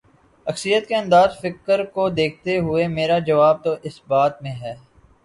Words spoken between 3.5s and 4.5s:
تو اثبات